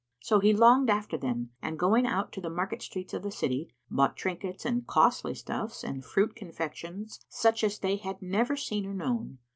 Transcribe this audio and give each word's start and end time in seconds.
So 0.19 0.39
he 0.39 0.51
longed 0.51 0.89
after 0.89 1.15
them 1.15 1.51
and 1.61 1.77
going 1.77 2.07
out 2.07 2.31
to 2.31 2.41
the 2.41 2.49
marketstreets 2.49 3.13
of 3.13 3.21
the 3.21 3.29
city, 3.29 3.71
bought 3.91 4.15
trinkets 4.17 4.65
and 4.65 4.87
costly 4.87 5.35
stuffs 5.35 5.83
and 5.83 6.03
fruit 6.03 6.35
confections, 6.35 7.23
such 7.29 7.63
as 7.63 7.77
they 7.77 7.97
had 7.97 8.19
never 8.19 8.55
seen 8.55 8.87
or 8.87 8.95
known. 8.95 9.37